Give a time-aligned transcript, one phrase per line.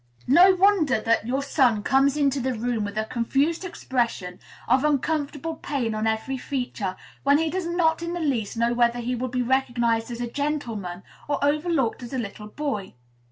[0.25, 5.53] No wonder that your son comes into the room with a confused expression of uncomfortable
[5.57, 9.27] pain on every feature, when he does not in the least know whether he will
[9.29, 12.95] be recognized as a gentleman, or overlooked as a little boy.